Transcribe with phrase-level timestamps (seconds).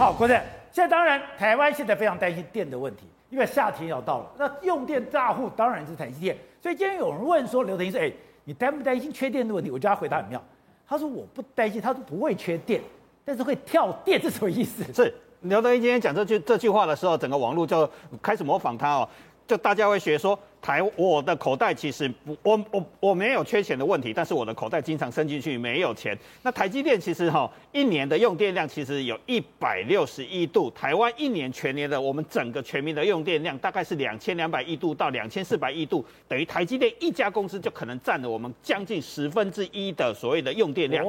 [0.00, 0.34] 好，郭正，
[0.72, 6.34] 现在当然台湾现在非常担心电的问题，因为夏天要到了，那用电大户当然是台积电。
[6.62, 8.10] 所以今天有人问说，刘德音说，哎，
[8.44, 9.70] 你担不担心缺电的问题？
[9.70, 10.42] 我叫他回答很妙，
[10.88, 12.80] 他说我不担心，他说不会缺电，
[13.26, 14.90] 但是会跳电，这是什么意思？
[14.90, 17.86] 是刘德音今天讲这句这句话的时候，整个网络就
[18.22, 19.08] 开始模仿他哦，
[19.46, 20.38] 就大家会学说。
[20.62, 26.14] 台我的口袋其实不，我我我没有缺钱的问题，但是我的口袋经常伸进去没有钱。
[26.42, 41.02] 那台积电其实哈一年的用电量其实有一百六十亿度，台湾一年全年的我们整个全民的用电量大概是两千两百亿度到两千四百亿度，等于台积电一家公司就可能占了我们将近十分之一的所谓的用电量。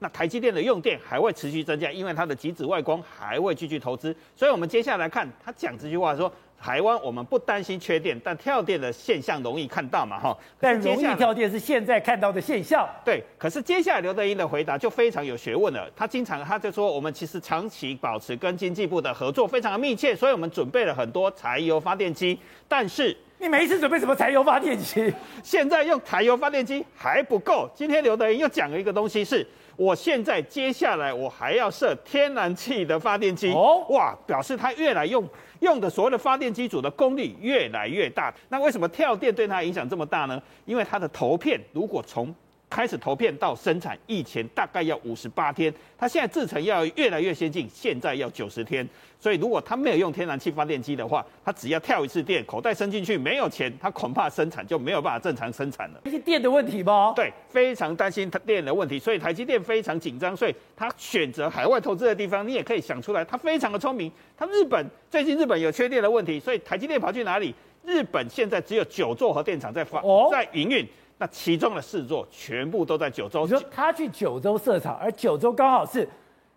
[0.00, 4.14] 那台积电的用电还会持续增加，因为它的极紫外光还会继续投资。
[4.36, 6.30] 所以我们接下来看他讲这句话说。
[6.60, 10.36] 台湾我们不担心缺电，但跳电的现象容易看到嘛，哈。
[10.58, 12.88] 但容易跳电是现在看到的现象。
[13.04, 15.88] 对，可是接下来刘德英的回答就非常有学问了。
[15.94, 22.38] 他经常他就说，我们其实长期保持跟经济部的合作非常的密切，所以我们准备了很多柴油发电机。
[22.66, 25.14] 但是你每一次准备什么柴油发电机？
[25.44, 27.70] 现在用柴油发电机还不够。
[27.74, 29.46] 今天刘德英又讲了一个东西是。
[29.78, 35.24] 我现在接下来我还要设天然气的发电机哦，哇，表示它越来用
[35.60, 38.34] 用的所谓的发电机组的功率越来越大。
[38.48, 40.42] 那为什么跳电对它影响这么大呢？
[40.64, 42.34] 因为它的头片如果从
[42.70, 48.86] 开始投片到生产，以前大概要五十八天，它现在制成要越来越先进，现在要九十天。
[49.18, 56.00] 所以如果它没有用天然气发电机的话，它只要跳一次电，口袋伸进去没有钱，它恐怕生产就没有办法正常生产了。
[56.04, 57.12] 这是电的问题吗？
[57.16, 64.12] 对，非常担心它电的问题，所以台积电非常紧张，所以它选择海外投资的地方，你也可以想出来，它非常的聪明。
[64.36, 67.54] 它日本最近日本有缺电的问题，所以台积电跑去哪里？
[67.84, 70.86] 日本现在只有九座核电厂在发在营运。
[71.18, 73.42] 那其中的四座全部都在九州。
[73.42, 76.08] 你说他去九州设厂，而九州刚好是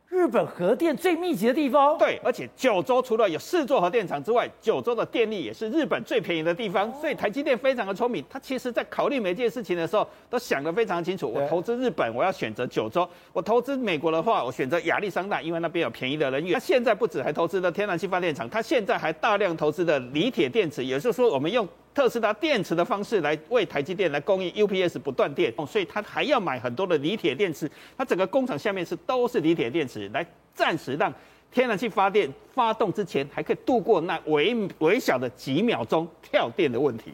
[0.08, 1.98] 日本核电最密集的地方。
[1.98, 6.94] 对，而且九州除了有四座核电厂之外，九州的电力也是日本最便宜的地方。
[7.00, 11.28] 所以台积电非常的聪明，他其实在考虑每件事情的时候都想得非常清楚。
[11.28, 16.54] 我投资日本，我要选择九州；我投资美国的话，我选择亚利桑那，因为那边有便宜的能源。
[16.54, 21.68] 他现在不止还投资了天然气发电厂，他现在还大量投资的锂铁电池，也就是说我们用。
[21.94, 27.70] 特斯拉电池的方式来为台积电来供应 UPS 不断电，所以他还要买很多的锂铁电池。
[27.98, 31.14] 它整个工厂下面是都是锂铁电池，来暂时让
[31.52, 37.12] 天然气发电发动之前还可以度过那微微小的几秒钟跳电的问题。